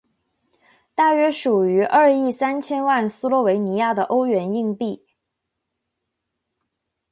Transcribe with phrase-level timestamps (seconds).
[0.95, 5.05] 大约属于二亿三千万斯洛维尼亚的欧元硬币。